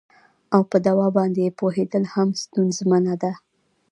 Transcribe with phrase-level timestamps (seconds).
[0.53, 3.31] او په دوا باندې یې پوهیدل هم ستونزمنه ده